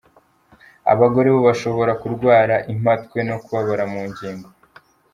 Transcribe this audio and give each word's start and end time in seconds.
Abagore 0.93 1.27
bo 1.35 1.41
bashobora 1.47 1.91
kurwara 2.01 2.55
impatwe 2.73 3.19
no 3.29 3.35
kubabara 3.43 3.83
mu 3.93 4.01
ngingo. 4.09 4.49